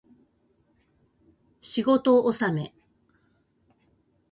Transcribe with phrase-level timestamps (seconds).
[1.61, 2.73] 仕事納め